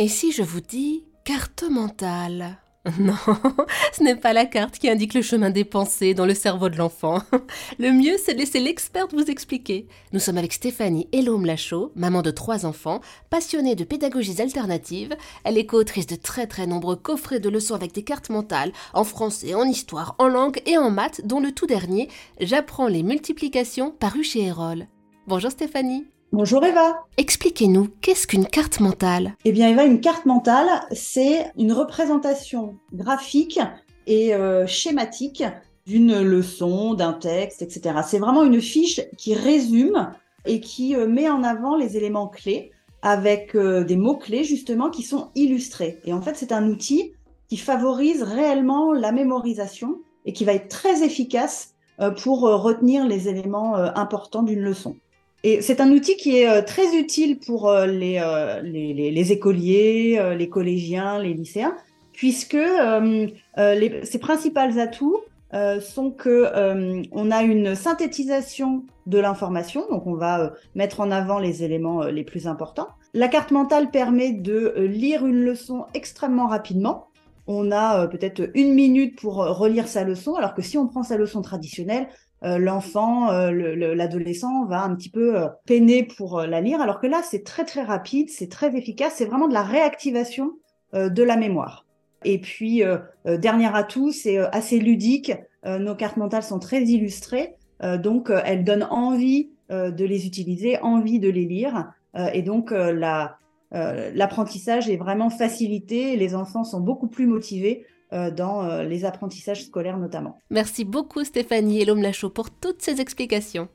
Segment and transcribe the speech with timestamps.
[0.00, 2.58] Et si je vous dis carte mentale?
[3.00, 3.14] Non,
[3.92, 6.76] ce n'est pas la carte qui indique le chemin des pensées dans le cerveau de
[6.76, 7.20] l'enfant.
[7.78, 9.88] Le mieux, c'est de laisser l'experte vous expliquer.
[10.12, 15.16] Nous sommes avec Stéphanie Elome Lachaud, maman de trois enfants, passionnée de pédagogies alternatives.
[15.44, 19.04] Elle est co-autrice de très très nombreux coffrets de leçons avec des cartes mentales, en
[19.04, 22.08] français, en histoire, en langue et en maths, dont le tout dernier,
[22.40, 24.86] J'apprends les multiplications, paru chez Erol.
[25.26, 26.06] Bonjour Stéphanie.
[26.30, 27.06] Bonjour Eva.
[27.16, 29.34] Expliquez-nous, qu'est-ce qu'une carte mentale?
[29.46, 33.58] Eh bien Eva, une carte mentale, c'est une représentation graphique
[34.06, 35.42] et euh, schématique
[35.86, 38.00] d'une leçon, d'un texte, etc.
[38.06, 40.12] C'est vraiment une fiche qui résume
[40.44, 45.04] et qui euh, met en avant les éléments clés avec euh, des mots-clés justement qui
[45.04, 45.98] sont illustrés.
[46.04, 47.14] Et en fait, c'est un outil
[47.48, 51.74] qui favorise réellement la mémorisation et qui va être très efficace
[52.22, 54.94] pour retenir les éléments importants d'une leçon.
[55.44, 60.48] Et c'est un outil qui est euh, très utile pour euh, euh, les, écoliers, les
[60.48, 61.76] collégiens, les lycéens,
[62.12, 62.58] puisque
[63.56, 65.20] ses principaux atouts
[65.80, 66.50] sont que
[67.12, 72.24] on a une synthétisation de l'information, donc on va mettre en avant les éléments les
[72.24, 72.88] plus importants.
[73.14, 77.08] La carte mentale permet de lire une leçon extrêmement rapidement.
[77.48, 81.16] On a peut-être une minute pour relire sa leçon, alors que si on prend sa
[81.16, 82.08] leçon traditionnelle,
[82.44, 83.50] euh, l'enfant, euh,
[83.94, 87.64] l'adolescent va un petit peu euh, peiner pour la lire, alors que là, c'est très
[87.64, 90.52] très rapide, c'est très efficace, c'est vraiment de la réactivation
[90.94, 91.84] de la mémoire.
[92.24, 92.82] Et puis,
[93.26, 95.32] dernier atout, c'est assez ludique.
[95.66, 97.56] nos cartes mentales sont très illustrées,
[97.98, 101.92] donc elles donnent envie de les utiliser, envie de les lire.
[102.32, 102.72] et donc,
[103.72, 106.16] l'apprentissage est vraiment facilité.
[106.16, 110.38] Les enfants sont beaucoup plus motivés euh, dans euh, les apprentissages scolaires notamment.
[110.48, 113.68] Merci beaucoup Stéphanie et Lachaud pour toutes ces explications.